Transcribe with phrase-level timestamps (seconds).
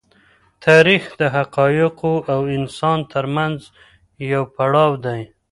[0.65, 3.59] تاریخ د حقایقو او انسان تر منځ
[4.31, 5.21] یو پړاو دی.